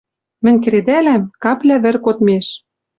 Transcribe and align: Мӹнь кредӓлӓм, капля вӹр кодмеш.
Мӹнь 0.43 0.61
кредӓлӓм, 0.63 1.23
капля 1.43 1.77
вӹр 1.83 1.95
кодмеш. 2.05 2.47